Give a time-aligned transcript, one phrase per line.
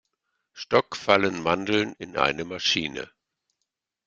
[0.53, 3.11] Stock fallen Mandeln in eine Maschine.